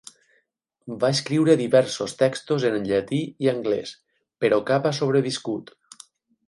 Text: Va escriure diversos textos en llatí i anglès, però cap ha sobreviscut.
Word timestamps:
Va 1.03 1.11
escriure 1.15 1.55
diversos 1.59 2.17
textos 2.23 2.65
en 2.71 2.81
llatí 2.89 3.21
i 3.47 3.53
anglès, 3.55 3.93
però 4.45 4.61
cap 4.73 4.91
ha 4.93 4.99
sobreviscut. 5.03 5.73